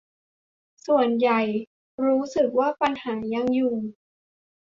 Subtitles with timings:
[0.85, 1.41] ส่วนใหญ่
[2.05, 3.75] รู้สึกว่าปัญหายังอยู่